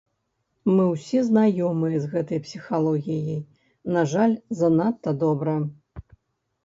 Мы 0.75 0.85
ўсе 0.93 1.19
знаёмыя 1.27 1.97
з 2.07 2.09
гэтай 2.15 2.39
псіхалогіяй, 2.47 3.39
на 3.99 4.09
жаль, 4.15 4.35
занадта 4.63 5.09
добра. 5.27 5.55